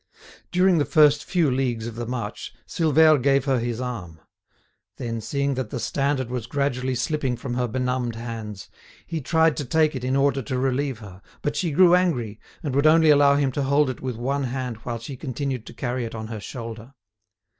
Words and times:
During 0.51 0.79
the 0.79 0.83
first 0.85 1.23
few 1.25 1.51
leagues 1.51 1.85
of 1.85 1.93
the 1.93 2.07
march 2.07 2.55
Silvère 2.67 3.21
gave 3.21 3.45
her 3.45 3.59
his 3.59 3.79
arm; 3.79 4.19
then, 4.97 5.21
seeing 5.21 5.53
that 5.53 5.69
the 5.69 5.79
standard 5.79 6.31
was 6.31 6.47
gradually 6.47 6.95
slipping 6.95 7.35
from 7.37 7.53
her 7.53 7.67
benumbed 7.67 8.15
hands, 8.15 8.67
he 9.05 9.21
tried 9.21 9.55
to 9.57 9.63
take 9.65 9.95
it 9.95 10.03
in 10.03 10.15
order 10.15 10.41
to 10.41 10.57
relieve 10.57 10.97
her; 10.97 11.21
but 11.43 11.55
she 11.55 11.69
grew 11.69 11.93
angry, 11.93 12.39
and 12.63 12.73
would 12.73 12.87
only 12.87 13.11
allow 13.11 13.35
him 13.35 13.51
to 13.51 13.61
hold 13.61 13.91
it 13.91 14.01
with 14.01 14.15
one 14.15 14.45
hand 14.45 14.77
while 14.77 14.97
she 14.97 15.15
continued 15.15 15.67
to 15.67 15.73
carry 15.75 16.03
it 16.03 16.15
on 16.15 16.29
her 16.29 16.39
shoulder. 16.39 16.95